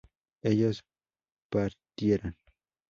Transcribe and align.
ellos 0.41 0.83
partieran 1.51 2.35